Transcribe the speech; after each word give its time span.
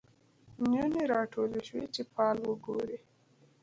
نجونې 0.69 1.01
راټولي 1.13 1.61
شوی 1.67 1.85
چي 1.93 2.01
فال 2.11 2.37
وګوري 2.43 2.97